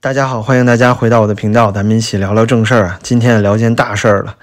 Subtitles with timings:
[0.00, 3.00] 大家好，欢迎大家回到我的频道，咱们一起聊聊正事儿啊。
[3.02, 4.36] 今天聊件大事儿了。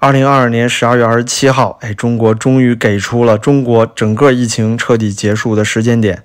[0.00, 6.22] 二零二二年十二月二十七号，哎，中国终于给出了中国整个疫情彻底结束的时间点，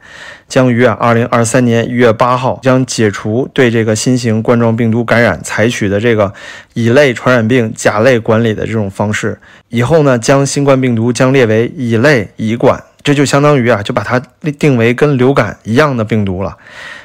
[0.50, 6.34] 将于啊二零二三年一月八号将解除对这个新型冠状病毒感染采取的这个
[6.74, 9.40] 乙类传染病甲类管理的这种方式。
[9.70, 14.20] 以后呢，将新冠病毒将列为乙类乙管，这就相当于啊就把它
[14.58, 16.58] 定为跟流感一样的病毒了。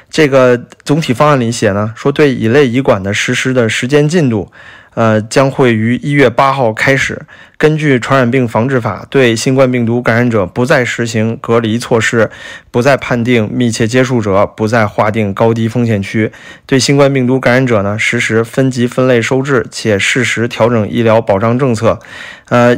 [0.09, 4.51] 这个总体方案里写呢，说对乙类乙管的实施的时间进度，
[4.95, 7.21] 呃，将会于一月八号开始。
[7.57, 12.31] 根据《传染病防治法》，对新冠病毒感染者不再实行隔离措施，
[12.71, 16.31] 不再判定密切接触者，不再划定高低风险区。
[16.65, 21.99] 对新冠病毒感染者呢，实施分级分类收治，且适时调整医疗保障政策。
[22.47, 22.75] 呃。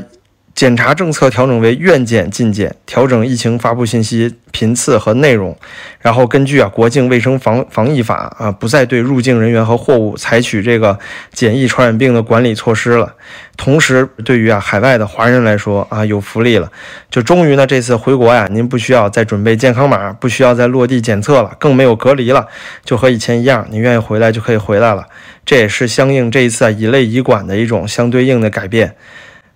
[0.53, 5.57] 检查政策调整为愿检尽检，调整疫情发布信息频次和内容，
[5.99, 10.99] 然后根据啊国境卫生防防疫法啊，不再对入境人员和货物采取这个
[11.31, 13.15] 检疫传染病的管理措施了。
[13.55, 16.69] 同时，对于啊海外的华人来说啊有福利了，
[17.09, 22.45] 就终于呢这次回国呀，您不需要再准备健康码，不需要再落地检测了，更没有隔离了，
[22.83, 25.05] 就和以前一样，你愿意回来就可以回来了。
[25.45, 28.95] 这也是相应这一次啊乙类乙管的一种相对应的改变。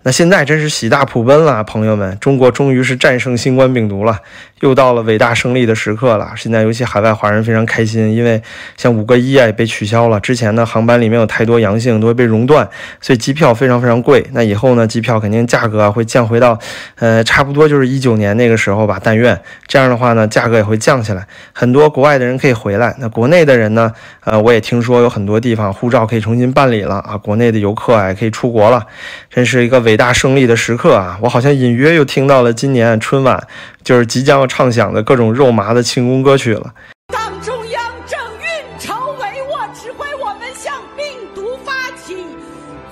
[0.06, 4.20] 那现在真是喜大普奔了，朋友们，中国终于是战胜新冠病毒了，
[4.60, 6.32] 又到了伟大胜利的时刻了。
[6.38, 8.40] 现在尤其海外华人非常开心，因为
[8.78, 12.70] 像五个一啊也被取消了，之前呢航班里面有太多阳性都会被熔断，
[13.02, 14.24] 所以机票非常非常贵。
[14.34, 16.60] 那以后呢机票肯定价格啊会降回到，
[17.00, 22.96] 呃差不多就是一九年那个时候吧，但愿这样的话呢价格也会降下来，很多国外的人可以回来。
[23.00, 23.92] 那国内的人呢，
[24.24, 28.86] 呃我也听说有很多地方护照可以重新办理了啊，国内的游客啊也可以出国了，
[29.32, 29.95] 真是一个伟。
[29.96, 31.18] 伟大胜利的时刻啊！
[31.22, 33.42] 我好像隐约又听到了今年春晚
[33.82, 36.74] 就是即将要唱响的各种肉麻的庆功歌曲了。
[37.14, 42.28] 党中央正运筹帷幄，指挥我们向病毒发起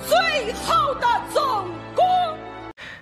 [0.06, 0.16] 最
[0.54, 1.42] 后的总
[1.94, 2.02] 攻。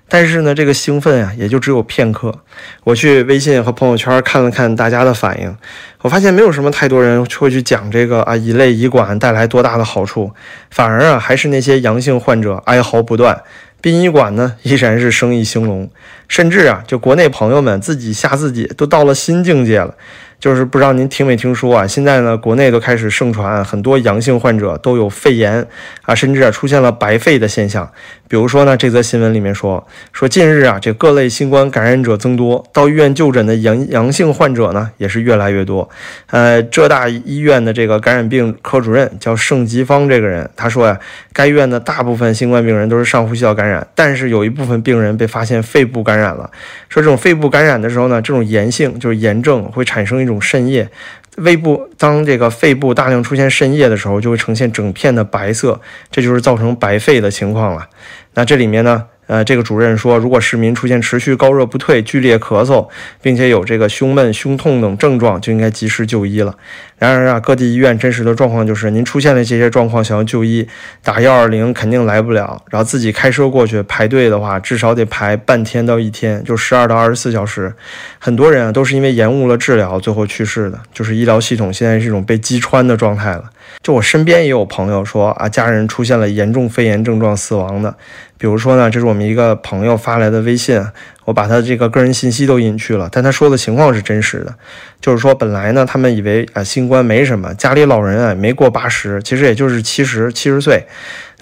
[0.08, 2.34] 但是呢，这个兴奋啊，也就只有片刻。
[2.82, 5.56] 我去微信和朋友圈看了看大家的反应，
[6.00, 10.32] 我发现没有什么太多人会去讲这个啊乙类乙管带来多大的好处，
[10.72, 13.40] 反而啊还是那些阳性患者哀嚎不断。
[13.82, 15.90] 殡仪馆呢，依然是生意兴隆，
[16.28, 19.94] 甚至啊，就国内朋友们自己吓自己，都到了新境界了。
[20.42, 21.86] 就是不知道您听没听说啊？
[21.86, 25.64] 现在呢，国内都开始盛传很多阳性患者都有肺炎
[26.02, 27.88] 啊，甚至啊出现了白肺的现象。
[28.26, 35.88] 比如说呢，这则新闻里面说说近日啊，这各类新冠感染者增多，到医院就诊的阳阳性患者呢也是越来越多。
[36.30, 40.98] 呃，浙大医院的这个感染病科主任叫盛吉芳，这个人他说呀，
[41.32, 46.50] 该院的大部分新冠病人都是上呼吸道感染，但是有一部分病人被发现肺部感染了。
[46.88, 50.31] 说这种肺部感染的时候呢，这种炎性就是炎症会产生一种。
[50.32, 50.88] 种渗液，
[51.36, 57.88] 胃部当这个肺部大量出现渗液的时候，就会呈现整片的白色，这就是造成白肺的情况了。
[58.34, 59.06] 那这里面呢？
[59.28, 62.88] 呃，这个主任说，如果市民出现持续高热不退、剧烈咳嗽，
[63.22, 66.54] 并且有这个胸闷、胸痛等症状，就应该及时就医了。
[66.98, 70.66] 然而啊，各地医院真实的状况就是，您出现了这些状况，想要就医，
[71.02, 77.72] 打幺二零肯定来不了，然后自己开车过去排队的话，至少得排半天到一天，就十二到二十四小时。
[78.18, 80.78] 很多人啊，都是因为延误了治疗，最后去世的。
[80.92, 83.44] 就是医疗系统现在是一种被击穿的状态了。
[83.82, 87.94] 就我身边也有朋友说啊，家人出现了严重肺炎症状死亡的。
[88.38, 90.84] 比如说呢，这是我们一个朋友发来的微信，
[91.24, 94.54] 我把他这个个人信息都隐去了，但他说的情况是真实的，
[95.00, 100.84] 就是说本来呢，他们以为啊新冠没什么，家里老人啊没过八十，其实也就是七十七十岁，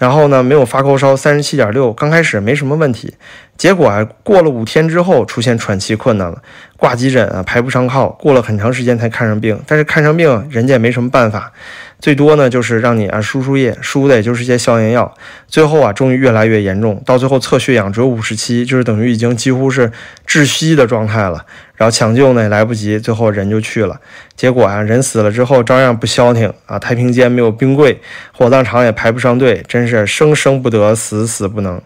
[0.01, 3.13] 然后呢没有发高烧，三十七点六，刚开始没什么问题，
[3.59, 6.41] 结果啊过了五天之后出现喘气困难了，
[6.79, 11.53] 挂急诊啊排不上号，过了很长时间才看上病，但是看上病人家也没什么办法。
[11.99, 15.15] 最多呢，就是让你啊输输液，输的也就是些消炎药。
[15.47, 19.93] 最后啊，终于越来越严重，到最后测血氧只有五十七，就是等于已经几乎是
[20.27, 21.45] 窒息的状态了。
[21.81, 23.99] 然后抢救呢也来不及，最后人就去了。
[24.37, 27.99] 结果啊，人死了之后照样不消停啊，太平间没有冰柜，
[28.37, 31.81] 火葬场也排不上队，真是生生不得，死死不能。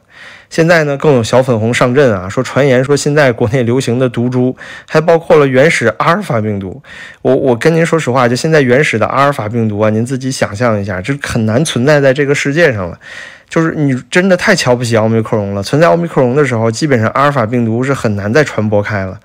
[0.51, 4.57] 现在呢，更有小粉红上阵啊，说传言说现在国内流行的毒株
[4.89, 6.83] 还包括了原始阿尔法病毒。
[7.23, 12.99] 我我跟您说实话，就现在原始的阿尔法病毒啊，您自己想象一下，这很难存在在这个世界上了。
[13.49, 15.63] 就是你真的太瞧不起奥密克戎了。
[15.63, 19.21] 存在奥密克戎的时候，基本上阿尔法病毒是很难再传播开了。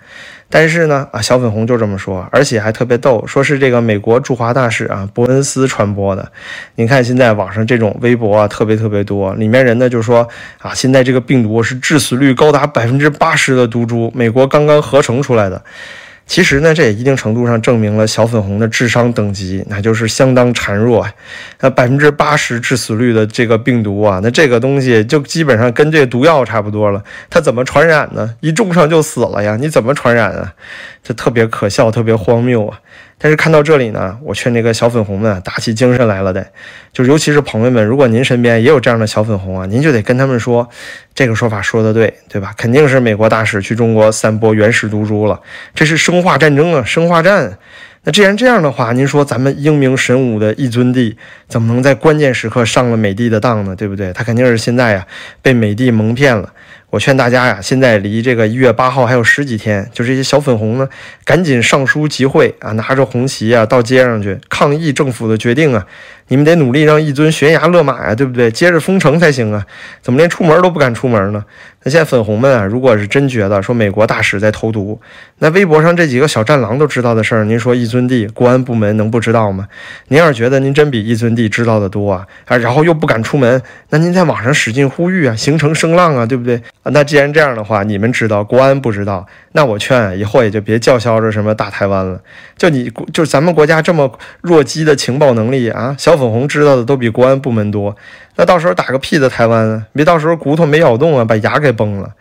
[0.49, 6.31] 但是呢，啊，小粉红就这么说，而且还特别逗，说是这个美国驻华大使啊伯恩斯传播的。
[6.75, 15.63] 你看现在网上这种微博啊，特别特别多，里面人呢就说啊，现在这个病毒是致死率高达百分之八十的毒株，美国刚刚合成出来的。
[16.29, 21.09] 其实呢，这也一定程度上证明了小粉红的智商等级，那就是相当孱弱。
[21.59, 27.03] 那百分之八十致死率的这个病毒啊，那这个东西就基本上跟这毒药差不多了。
[27.31, 28.35] 它怎么传染呢？
[28.41, 29.57] 一重上就死了呀！
[29.59, 30.53] 你怎么传染啊？
[31.03, 32.79] 这特别可笑，特别荒谬啊！
[33.21, 36.41] 但是看到这里呢，我劝那个小粉红们打起精神来了得，
[36.93, 40.67] 就是尤其是朋友们，如果您身边也有这样的小粉红啊，您就得跟他们说，
[41.13, 42.53] 这个说法说的对，对吧？
[42.57, 45.37] 肯定是美国大使去中国散播原始毒株了，
[45.75, 47.57] 这是生化战争啊，生化战。
[48.03, 51.17] 那既然这样的话，您说咱们英明神武的一尊帝
[51.49, 53.75] 怎么能在关键时刻上了美帝的当呢？
[53.75, 54.13] 对不对？
[54.13, 55.05] 他肯定是现在呀
[55.41, 56.53] 被美帝蒙骗了。
[56.89, 60.89] 我劝大家呀，现在离这个一月八号还有十几天，就这些小粉红呢，
[61.23, 65.85] 赶紧上书集会啊，拿着红旗啊，到街上去抗议政府的决定啊。
[66.31, 68.51] 你们得努力让一尊悬崖勒马呀，对不对？
[68.51, 69.65] 接着封城才行啊！
[69.99, 71.43] 怎么连出门都不敢出门呢？
[71.83, 75.01] 那现在粉红们啊，如果是真觉得说美国大使在投毒，
[75.39, 79.67] 那微博上这几个小战狼都知道的事儿，您说一尊帝国安部门能不知道吗？
[80.09, 83.59] 您要是觉得您真比一尊帝知道的多啊，啊，然后又不敢出门，
[83.89, 86.61] 那您在网上使劲呼吁啊，形成声浪啊，对不对？
[86.83, 92.21] 那既然这样的话，你们知道，国安不知道，那我劝以后也就别叫嚣着什么大台湾了。
[92.55, 96.19] 就你，就咱们国家这么弱鸡的情报能力啊，小。
[96.19, 97.95] 粉红知道的都比国安部门多，
[98.35, 99.85] 那到时候打个屁的台湾啊！
[99.93, 102.11] 别到时候骨头没咬动啊，把牙给崩了。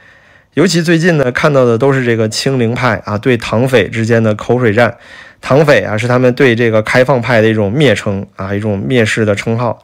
[0.55, 4.97] 尤其最近呢，看到的都是这个清零派啊对唐匪之间的口水战。
[5.41, 9.81] 唐匪啊是他们对这个开放派的一种蔑称啊，一种蔑视的称号。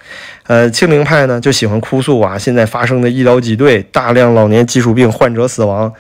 [0.47, 5.93] 呃，清零派呢就喜欢哭诉啊，现在发生的医疗挤兑，大量老年基础病患者死亡。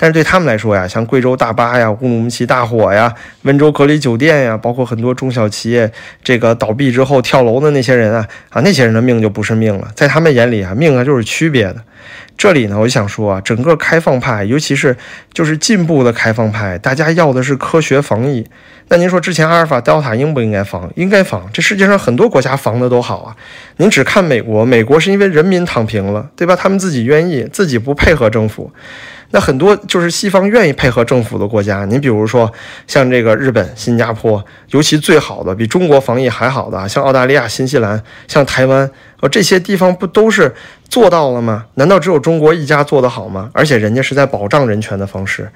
[0.00, 5.92] 但是对他们来说呀，像贵州大巴呀、乌鲁木齐大火呀、温州隔离酒店呀，包括很多中小企业
[6.24, 11.76] 这个倒闭之后跳楼的那些人啊，啊，那些人的命就不是命了，在他们眼里啊，命啊就是区别的。
[12.38, 14.96] 这里呢，我就想说啊，整个开放派，尤其是
[15.34, 18.46] 就是进步的开放派，大家要的是科学防疫。
[18.88, 20.90] 那您说之前阿尔法、德尔塔应不应该防？
[20.96, 21.46] 应该防。
[21.52, 23.36] 这世界上很多国家防的都好啊。
[23.76, 26.56] 您只看美国，美国是因为人民躺平了，对吧？
[26.56, 28.72] 他们自己愿意，自己不配合政府。
[29.32, 32.52] 那很多就是西方愿意配合政府的国家，你比如说
[32.86, 40.54] 像这个日本、新加坡，尤其最好的比中国防疫还好的，像澳大利亚、新西兰、像台湾，呃，这些地方不都是
[40.88, 41.66] 做到了吗？
[41.74, 43.50] 难道只有中国一家做得好吗？
[43.52, 45.48] 而且人家是在保障人权的方式。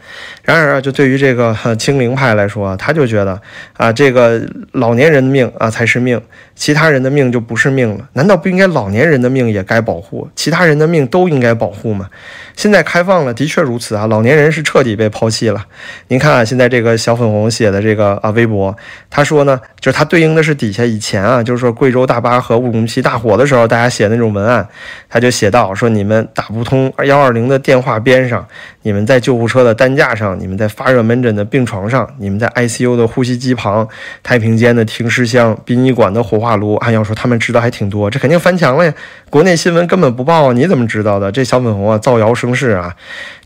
[0.42, 3.40] 然而啊，就对于这个清零派来说，他就觉得
[3.76, 4.40] 啊，这个
[4.72, 6.20] 老年人的命啊才是命，
[6.54, 8.08] 其他人的命就不是命了。
[8.12, 12.08] 难道不应该老年人的命也该保护，其他人的命都应该保护吗？
[12.54, 15.64] 现在开放了，的确如此啊，老年人是彻底被抛弃了。
[16.08, 18.76] 您看啊，现在这个小粉红写的这个啊微博，
[19.10, 24.66] 他说呢，就是他对应的是底下以前啊，就是说贵州大巴和乌鲁木齐大火的时候，时候大家写那种文案，
[25.08, 28.46] 他就写到说你们打不通幺二零的电话边上，
[28.82, 33.88] 你们在救护车的担架上，你们在发热门诊的病床上，你们在 ICU 的呼吸机旁，
[34.22, 36.74] 太平间的停尸箱，殡仪馆的火化炉。
[36.76, 38.92] 按要说他们知道还挺多，这肯定翻墙了呀。
[39.30, 41.30] 国内新闻根本不报啊，你怎么知道的？
[41.32, 42.94] 这小粉红啊，造谣生事啊！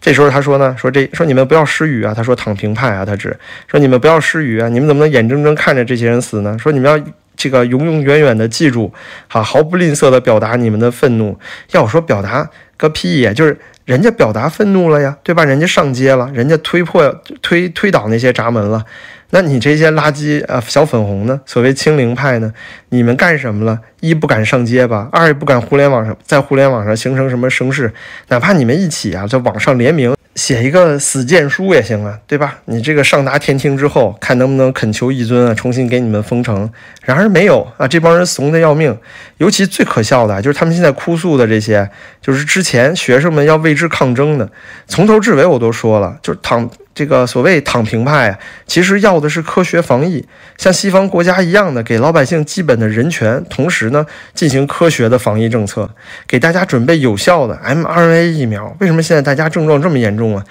[0.00, 6.56] 这时候他说呢，说这说你们不要失语啊，他说躺平派啊，他指说你们不要失语啊，你们怎么能眼睁睁看着这些人死呢？
[6.58, 7.05] 说你们要
[7.38, 8.93] 这个永永远远的记住，
[9.29, 11.38] 哈，毫不吝啬的表达你们的愤怒。
[11.70, 13.56] 要我说表达个屁呀，就是
[13.87, 15.44] 人家表达愤怒了呀，对吧？
[15.44, 18.85] 人家上街了，人家推破推推倒那些闸门了。
[19.31, 21.40] 那你这些垃圾啊，小粉红呢？
[21.46, 22.53] 所谓清零派呢？
[22.89, 23.79] 你们干什么了？
[24.01, 27.93] 一不敢上街吧，二也不敢互联网上在互联网上形成什么声势，
[28.29, 32.59] 哪怕你们一起啊，在网上联名写一个死谏书也行啊，对吧？
[32.67, 36.71] 你这个上达天庭之后，看能不能恳求一尊啊，重新给你们封城。
[37.03, 38.97] 然而没有啊，这帮人怂的要命。
[39.39, 41.91] 尤其最可笑的就是他们现在哭诉的这些，
[42.23, 44.49] 就是之前学生们要为之抗争的，
[44.87, 46.71] 从头至尾我都说了，就是躺。
[46.98, 48.36] 这个所谓躺平派啊，
[48.67, 50.26] 其实要的是科学防疫，
[50.56, 55.88] 像西方国家一样的给老百姓基本的人权，同时呢进行科学的防疫政策，
[56.26, 58.76] 给大家准备有效的 mRNA 疫苗。
[58.81, 60.44] 为什么现在大家症状这么严重啊？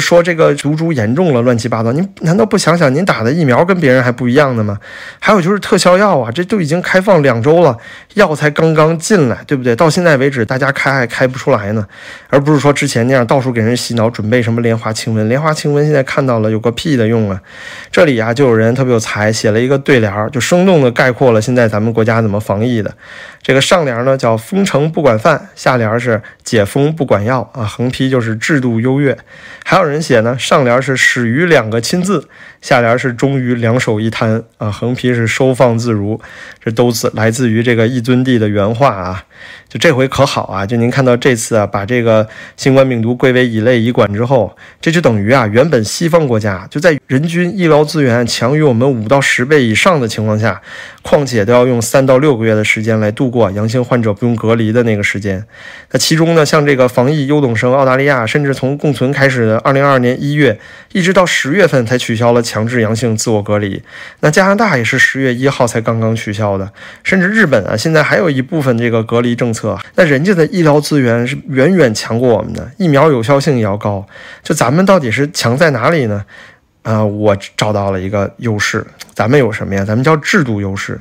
[0.00, 1.92] 说这个毒株严重了，乱七八糟。
[1.92, 4.76] 您难道不想想，您打的疫苗跟别人还不一样的吗？
[5.20, 7.76] 还有就是特效药啊，这都已经开放两周了，
[8.14, 9.76] 药才刚刚进来，对不对？
[9.76, 11.86] 到现在为止，大家开还开不出来呢，
[12.28, 15.91] 而不是说之前那样到处给人洗脑，准备什么莲花清瘟，莲花清瘟。
[15.92, 17.38] 现在看到了有个屁的用啊！
[17.90, 22.90] 这里啊就有人特别有才，写了一个对联儿，就生动的概括了现在咱们国家怎么防疫的。
[23.42, 29.18] 这个上联呢叫封城不管饭，下联是解封不管药啊，横批就是制度优越。
[29.64, 32.28] 还有人写呢，上联是始于两个亲字，
[32.60, 36.20] 下联是终于两手一摊啊，横批是收放自如。
[36.64, 39.24] 这都是来自于这个一尊帝的原话啊。
[39.68, 40.64] 就这回可好啊！
[40.64, 50.60] 就您看到这次啊，把这个新冠病毒归为乙类乙管之后，这就等于啊，原本西方国家就在人均医疗资源强于我们五到十倍以上的情况下，
[51.00, 55.44] 况且都要用三到六个月的时间来度过阳性患者不用隔离的那个时间。
[55.90, 60.60] 那其中呢，像这个防疫优等生澳大利亚，甚至从共存开始的二零二二年一月，
[60.92, 63.82] 一直到十月份才取消了强制阳性自我隔离。
[64.20, 66.70] 那加拿大也是十月一号才刚刚取消的，
[67.02, 69.78] 甚至日本啊，现在还有一部分这个隔离政策。
[69.94, 74.06] 那人家的医疗资源是远远强过我们的，疫苗有效性也要高。
[74.42, 76.24] 就咱们到底是强在哪里呢？
[76.82, 78.84] 啊，我找到了一个优势，
[79.14, 79.84] 咱们有什么呀？
[79.84, 81.00] 咱们叫制度优势。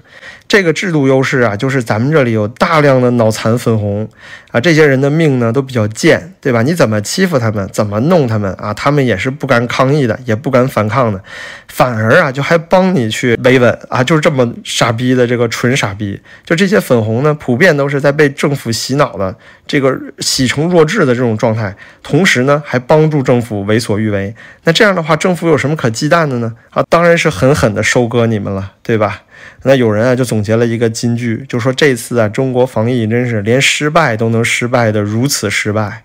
[0.52, 4.06] 这个制度优势啊，就是咱们这里有大量的脑残粉红
[4.52, 6.62] 啊，这些人的命呢都比较贱，对吧？
[6.62, 8.74] 你怎么欺负他们，怎么弄他们啊？
[8.74, 11.24] 他们也是不敢抗议的，也不敢反抗的，
[11.70, 16.20] 反而啊就还帮你去维稳啊，就是这么傻逼的这个纯傻逼。
[16.46, 19.34] 就这些粉红呢，普遍都是在被政府洗脑的
[19.66, 24.36] 这个洗成弱智的这种状态，同时呢还帮助政府为所欲为。
[24.66, 26.54] 那这样的话，政府有什么可忌惮的呢？
[26.72, 29.24] 啊，当然是狠狠的收割你们了，对吧？
[29.64, 36.04] 那有人啊就总结了一个金句，就说这次啊中国防疫真是连失败都能失败的如此失败，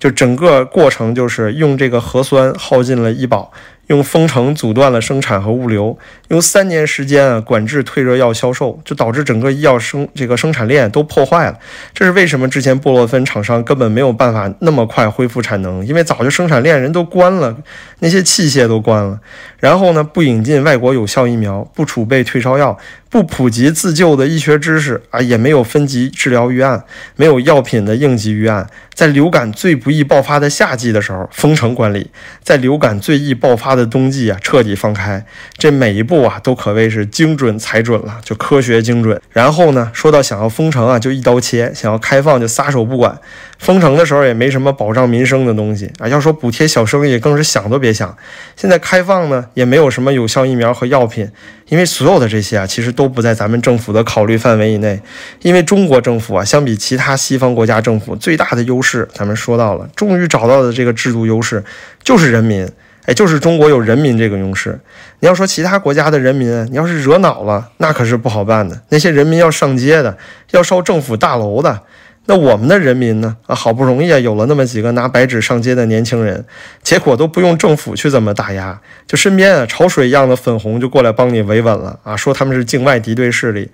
[0.00, 3.52] 就整个过程就是用这个核酸耗尽了医保。
[3.88, 5.98] 用封城阻断了生产和物流，
[6.28, 11.58] 用三年时间啊管制退热药销售，就导致整个医药生这个生产链都破坏了。
[11.92, 12.48] 这是为什么？
[12.48, 17.56] 之前布洛芬厂商根本没有办法那么快恢复产能，因为早就生产链人都关了，
[17.98, 19.18] 那些器械都关了。
[19.58, 22.78] 然后呢，不引进外国有效疫苗，不储备退烧药。
[23.14, 26.82] 不普及自救的医学知识啊，也没有分级治疗预案，
[27.14, 28.66] 没有药品的应急预案。
[28.92, 32.10] 在流感最不易爆发的夏季的时候封城管理，
[32.42, 35.24] 在流感最易爆发的冬季啊彻底放开。
[35.56, 39.20] 这每一步啊都可谓是精准踩准了，就科学精准。
[39.30, 43.16] 然后呢，说到想要封城啊，就一刀切；想要开放就撒手不管。
[43.60, 48.16] 封城的时候也没什么保障民生的东西啊，要说补贴小生意更是想都别想。
[48.56, 51.30] 现在开放呢，也没有什么有效疫苗和药品。
[51.68, 55.00] 因为所有的这些啊，其实都不在咱们政府的考虑范围以内。
[55.42, 61.64] 因为中国政府啊，相比其他西方国家政府，最大的优势，咱们说到了，终于找到的这个制度优势，
[62.02, 62.68] 就是人民。
[63.06, 64.80] 哎，就是中国有人民这个优势。
[65.20, 68.80] 你要说其他国家的人民，你要是惹恼了，那可是不好办的。
[68.88, 70.16] 那些人民要上街的，
[70.52, 71.82] 要烧政府大楼的。
[72.26, 73.36] 那我们的人民呢？
[73.46, 76.44] 啊，好不容易啊，有了那么几个拿白纸上街的年轻人，
[76.82, 83.70] 结果都不用政府去怎么打压，就身边啊潮水一样的粉红就过来帮你维稳了啊，说他们是境外敌对势力，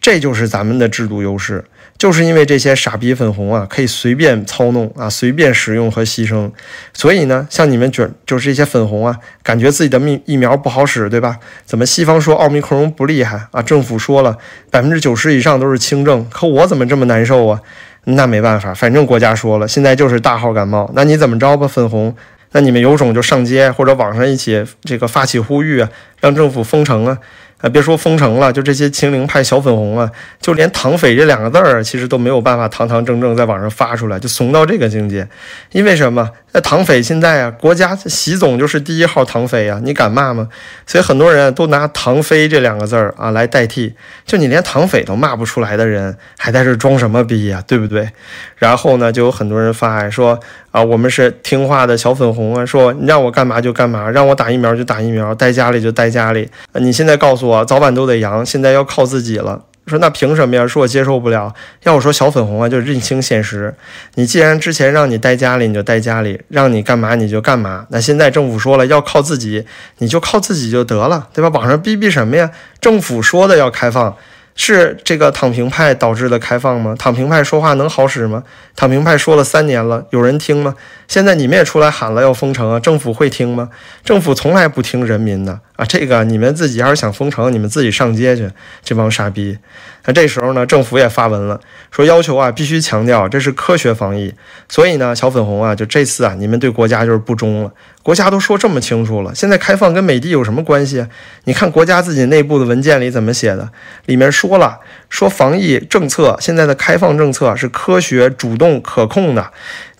[0.00, 1.64] 这就是咱们的制度优势，
[1.96, 6.50] 就是因为这些傻逼粉红啊，可以随便操弄啊，随便使用和牺牲，
[6.92, 11.36] 所以呢，像你们卷就是这些粉红啊，感觉自己的疫疫苗不好使，对吧？
[11.64, 13.62] 怎么西方说奥密克戎不厉害啊？
[13.62, 14.36] 政府说了
[14.72, 17.60] 百分之九十以上都是轻症，可我怎么这么难受啊？
[18.04, 22.14] 那没办法，反正国家说了，现在就是大号感冒，那你怎么着吧，粉红？
[22.52, 25.88] 那你们有种就上街或者网上一起这个发起呼吁啊，
[26.20, 27.18] 让政府封城啊。
[27.62, 35.28] 啊，别说封城了，就这些清零派小粉红啊，就连“唐匪”这两个字儿，其实都没有办法堂堂正正在网上发出来，就怂到这个境界。
[35.70, 36.28] 因为什么？
[36.54, 40.48] 那唐匪现在啊，国家习总就是第一号唐匪啊，你敢骂吗？
[40.86, 43.94] 所以很多人都拿“唐飞”这两个字儿啊来代替。
[44.24, 47.62] 就你连唐匪都骂不出来的人，还在这装什么逼呀？
[47.66, 48.08] 对不对？
[48.56, 50.40] 然后呢，就有很多人发说
[50.70, 56.48] 啊，我们是听话的小粉红啊，说你让我干嘛就干嘛，让我打疫苗就打疫苗，待家里就待家里。
[56.74, 57.42] 你现在告诉。
[57.42, 59.64] 我早晚都得阳，现在要靠自己了。
[59.86, 60.66] 说那凭什么呀？
[60.66, 61.52] 说我接受不了。
[61.82, 63.74] 要我说小粉红啊，就认清现实。
[64.14, 67.86] 你既然之前让你待家里，你就待家里；让你干嘛你就干嘛。
[67.90, 69.66] 那现在政府说了要靠自己，
[69.98, 71.48] 你就靠自己就得了，对吧？
[71.48, 72.50] 网上逼逼什么呀？
[72.80, 74.16] 政府说的要开放。
[74.54, 76.94] 是这个躺平派导致的开放吗？
[76.98, 78.42] 躺平派说话能好使吗？
[78.76, 80.74] 躺平派说了三年了，有人听吗？
[81.08, 83.70] 现在你们也出来喊了要封城啊，政府会听吗？
[84.04, 85.84] 政府从来不听人民的啊！
[85.84, 88.48] 这个你们自己要是想封城，你们自己上街去，
[88.84, 89.58] 这帮傻逼。
[90.04, 91.60] 那这时候呢，政府也发文了，
[91.90, 94.32] 说要求啊必须强调这是科学防疫。
[94.68, 97.72] 所以呢，小粉红啊，就这次啊，你们对国家就是不忠了。
[98.02, 101.06] 国家都说这么清楚了，现在开放跟美帝有什么关系？
[101.44, 103.70] 你看国家自己内部的文件里怎么写的？
[104.06, 109.50] 里面说了，说防疫政策现在的开放政策是科学、主动、可控的。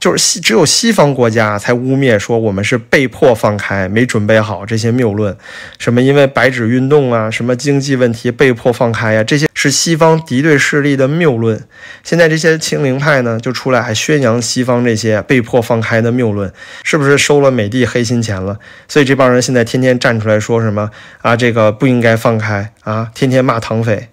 [0.02, 5.36] 就是西只有西方国家才污蔑说我们是被迫放开，没准备好这些谬论，
[5.78, 11.62] 什么因为白纸运动啊，什么经济问题被迫放开呀，这些是西方敌对势力的谬论。
[12.02, 18.58] 现在这些清零派呢，就出来还宣扬西方这些被迫放开的谬论，是不是收了美帝黑心钱了？
[18.88, 20.90] 所以这帮人现在天天站出来说什么
[21.20, 24.08] 啊，这个不应该放开啊，天天骂唐匪。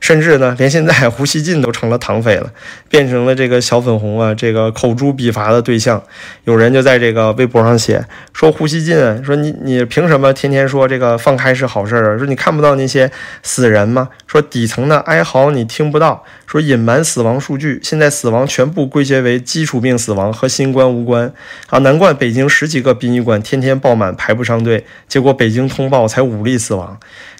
[0.00, 2.50] 甚至呢，连现在胡锡进都成了唐匪了，
[2.88, 6.02] 变成了这个小粉红啊，这个口诛笔伐的对象。
[6.44, 12.18] 有人就在这个微博上写说胡锡进，说你你凭什么天天说这个放开是好事儿啊？
[12.18, 13.10] 说你看不到那些
[13.42, 14.08] 死人吗？
[14.26, 16.24] 说底层的哀嚎你听不到？
[16.46, 21.30] 说隐瞒死亡数据，现在死亡全部归结为基础病死亡，和新冠无关
[21.68, 21.78] 啊！
[21.80, 26.98] 难怪北京十几个殡仪馆天天爆满排不上队，结果北京通报才五例死亡。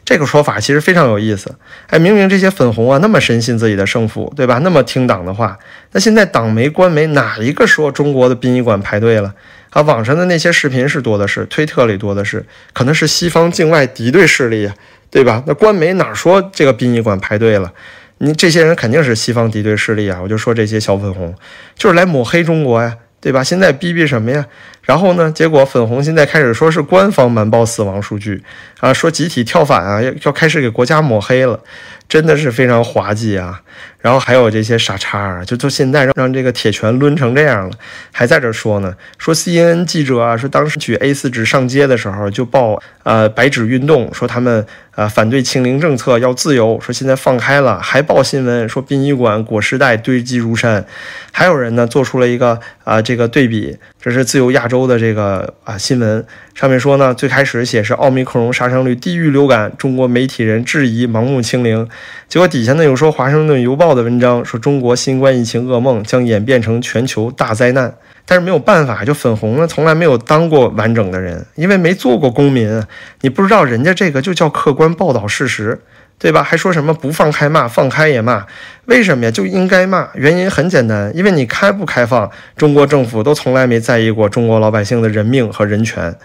[0.09, 1.55] 这个说法其实非常有意思，
[1.88, 4.59] 哎，明明这些粉红啊那么深信自己的胜负，对吧？
[4.65, 5.59] 那么听党的话，
[5.93, 9.35] 那现在党媒官媒哪一个说中国的殡仪馆排队了？
[9.69, 14.75] 啊，网上的那些视频是多的是，推特里多的是，可能是西方境外敌对势力呀，
[15.11, 15.45] 对吧？
[15.47, 17.71] 那官媒哪说这个殡仪馆排队了？
[18.17, 20.21] 你这些人肯定是西方敌对势力啊！
[20.23, 21.35] 我就说这些小粉红
[21.77, 23.45] 就是来抹黑中国呀，对吧？
[23.45, 24.47] 现在逼逼什么呀？
[24.88, 25.30] 然后呢？
[25.30, 28.42] 结果粉红现在开始说是官方瞒报死亡数据
[28.80, 31.61] 啊，说集体跳反啊，要要开始给国家抹黑了，
[32.09, 33.61] 真的是非常滑稽啊！
[34.00, 37.76] 然后还有这些傻叉啊，就就现在让让这个铁拳抡成这样了，
[38.12, 44.64] 还在这说呢，说 CNN 记者啊，说当时举 A4 纸上街的时候就报呃白纸运动，说他们
[44.95, 50.87] 呃反对清零政策要自由，说现在放开了，还报新闻说殡仪馆裹尸袋堆积如山，
[51.30, 53.76] 还有人呢做出了一个啊这个对比，
[54.09, 54.79] 这是自由亚洲。
[54.88, 56.25] 的这个啊新闻
[56.55, 61.87] 上面说呢，最开始写是奥密克戎杀伤率低于流感，中国媒体人质疑盲目清零，
[62.27, 67.93] 结果底下呢有说华盛顿邮报的文章说中国新冠疫情噩梦将演变成全球大灾难，
[68.25, 72.83] 但是没有办法，就粉红呢从来没有当过完整的人，因为没做过公民，
[73.21, 75.81] 你不知道人家这个就叫客观报道事实。
[76.21, 76.43] 对吧？
[76.43, 78.45] 还说什么不放开骂，放开也骂，
[78.88, 79.30] 为什么呀？
[79.30, 80.09] 就应该骂。
[80.14, 86.16] 原因很简单，因为你开不开放，中国政府都从来没在意过中国老百姓的人命和人权。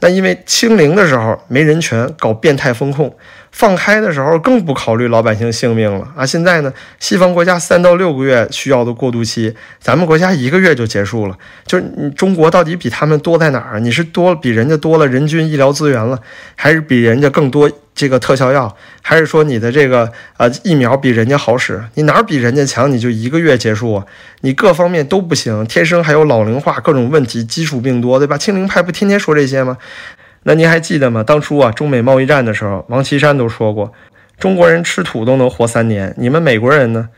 [0.00, 3.14] 那因为清零的时候没人权，搞变态风控。
[3.52, 6.24] 放开的时候更不考虑老百姓性命了啊！
[6.24, 11.36] 现在呢，西方国家三到六个月需要的过渡期，咱们国家一个月就结束了。
[11.66, 13.80] 就是你中国到底比他们多在哪儿？
[13.80, 16.20] 你是多比人家多了人均医疗资源了，
[16.54, 18.76] 还是比人家更多这个特效药？
[19.02, 21.82] 还是说你的这个呃疫苗比人家好使？
[21.94, 22.90] 你哪儿比人家强？
[22.90, 24.04] 你就一个月结束啊？
[24.40, 28.36] 你各方面都不行，天生还有老龄化各种问题，基础病多，对吧？
[28.36, 29.78] 清零派不天天说这些吗？
[30.42, 31.22] 那您还记得吗？
[31.22, 33.92] 当初啊，中美贸易战的时候，王岐山都说过，
[34.40, 37.10] 中国人吃土都能活三年，你们美国人呢？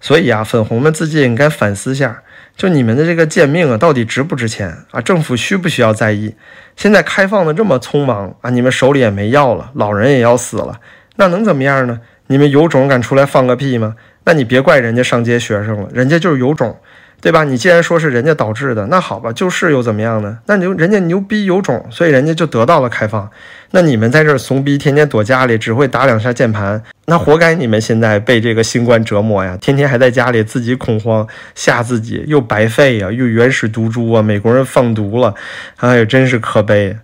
[0.00, 2.22] 所以啊，粉红们自己也应该反思下，
[2.56, 5.02] 就你们的这个贱命啊，到底值不值钱啊？
[5.02, 6.34] 政府需不需要在意？
[6.74, 10.80] 现在开放的这么匆忙啊，你们手里也没药了，老人也要死了，
[11.16, 12.00] 那能怎么样呢？
[12.30, 13.94] 你们有种敢出来放个屁吗？
[14.28, 16.76] 那你别怪人家上街学生了，人家就是有种。
[17.20, 17.42] 对吧？
[17.42, 20.38] 你既然说是人家导致的，那好吧，就是又怎么样呢？
[20.46, 23.28] 那牛人家牛逼有种，所以人家就得到了开放。
[23.72, 29.58] 那你们在这儿怂逼，天天躲家里，只会打两下键盘，那活该你们现在被这个新冠折磨呀！
[29.60, 35.34] 天天还在家里自己恐慌吓自己，又白费呀，又原始毒株啊，美国人放毒了，
[35.78, 36.96] 哎呀，真是可悲。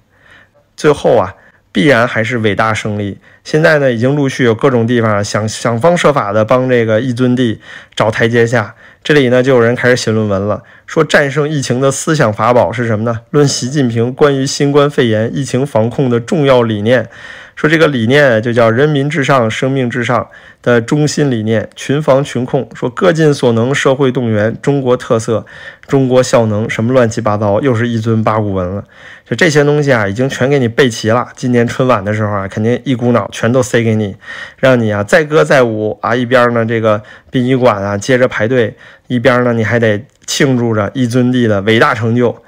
[0.76, 1.34] 最后啊，
[1.74, 3.18] 必然还是伟大胜利。
[3.42, 7.60] 现在呢，已经陆续有各种地方想想方设法的帮这个一尊帝
[7.96, 8.76] 找台阶下。
[9.02, 13.22] 这里呢，就有人开始写论文了，说战胜疫情的思想法宝是什么呢？
[13.30, 17.08] 论习近平关于新冠肺炎疫情防控的重要理念。
[17.56, 20.28] 说这个理念就叫人民至上、生命至上
[20.60, 22.68] 的中心理念，群防群控。
[22.74, 25.46] 说各尽所能，社会动员，中国特色，
[25.86, 28.84] 中国效能，什么乱七八糟，又是一尊八股文了。
[29.24, 31.28] 就这些东西啊，已经全给你备齐了。
[31.34, 34.16] 今年春晚的时候啊，肯定一股脑全都塞给你，
[34.58, 42.43] 让你啊载歌载舞啊，一边呢这个殡仪馆啊接着排队，一边呢你还得庆祝着一尊帝的伟大成就。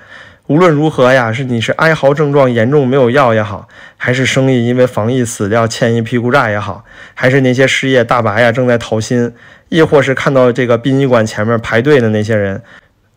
[0.49, 9.33] 无论如何呀，是你是哀嚎症状严重没有药也好，还是生意因为防疫死掉欠一屁股债也好，还是那些失业大白呀正在讨薪，
[9.69, 12.63] 亦或是看到这个殡仪馆前面排队的那些人，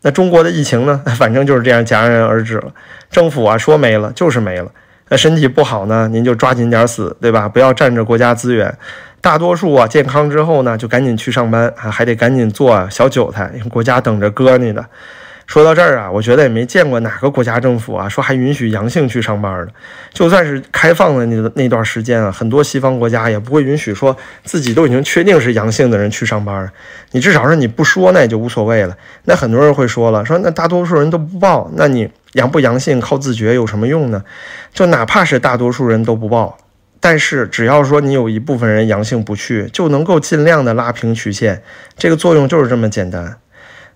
[0.01, 2.73] 那中国的疫情呢， 反正就是这样戛然而止了。
[3.11, 4.71] 政府啊说没了就是没了。
[5.11, 7.49] 那身体不好呢，您就抓紧点死，对吧？
[7.49, 8.75] 不要占着国家资源。
[9.21, 14.85] 大多数啊健康之后呢，就赶紧去上班啊，还得赶紧做小韭菜，国家等着割你的。
[15.49, 19.73] 说到这儿啊，我觉得也没见过哪个国家政府啊说还允许阳性去上班的。
[20.13, 26.71] 就算是开放的那那段时间啊，很多西方国家也不会允许说自己都已经确定是阳性的人去上班。
[27.13, 28.95] 你至少是你不说那也就无所谓了。
[29.23, 34.23] 那很多人会说了，说那大多数人都不报，那你阳不阳性靠自觉有什么用呢？
[34.71, 36.59] 就哪怕是大多数人都不报，
[36.99, 41.63] 但是只要说你有一部分人阳性不去，就能够尽量的拉平曲线。
[41.97, 43.37] 这个作用就是这么简单。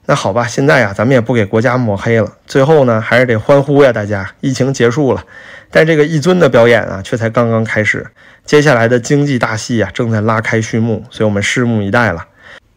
[0.06, 2.30] 那好吧，现在呀，咱们也不给国家抹黑了。
[2.46, 5.24] 最后呢，还是得欢呼呀，大家，疫情结束了。
[5.72, 8.06] 但这个一尊的表演啊，却才刚刚开始。
[8.46, 12.26] 接下来的经济大戏啊，正在拉开序幕，所以我们拭目以待了。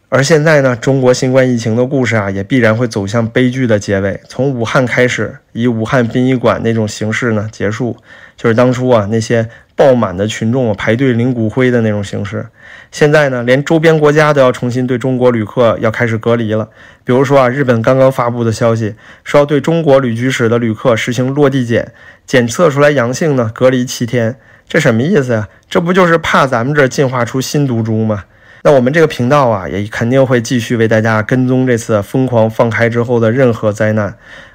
[0.09, 4.21] 而现在呢，中国新冠疫情的故事啊，也必然会走向悲剧的结尾。
[4.29, 7.97] 从武汉开始，以武汉殡仪馆那种形式呢结束，
[8.37, 12.45] 就是当初啊那些爆满的群众啊排队领骨灰的那种形式。
[12.89, 16.69] 现在呢，连周边国家都要重新对中国旅客要开始隔离了。
[17.03, 21.91] 比如说啊，日本刚刚发布的消息，说要对中国旅居史的旅客实行落地检，
[22.25, 24.37] 检测出来阳性呢，隔离七天。
[24.69, 25.49] 这什么意思呀？
[25.69, 28.23] 这不就是怕咱们这进化出新毒株吗？
[28.63, 34.13] 那我们这个频道啊，也肯定会继续为大家跟踪这次疯狂放开之后的任何灾难。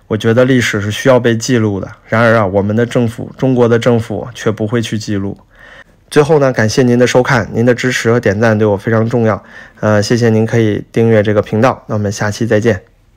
[0.08, 1.90] 我觉得历史是需要被记录的。
[2.06, 5.38] 然而啊，我们的政府，中国的政府却不会去记录。
[6.10, 9.42] 最后呢，感谢您的收看，您的支持和点赞对我非常重要。
[9.80, 11.82] 呃，谢谢您可以订阅这个频道。
[11.86, 12.91] 那我们下期再见。